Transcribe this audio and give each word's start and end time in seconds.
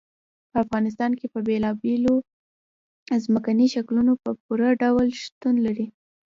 په 0.51 0.57
افغانستان 0.65 1.11
کې 1.19 1.25
بېلابېل 1.47 2.05
ځمکني 3.25 3.67
شکلونه 3.75 4.11
په 4.23 4.29
پوره 4.43 4.69
ډول 4.81 5.07
شتون 5.21 5.55
لري. 5.65 5.87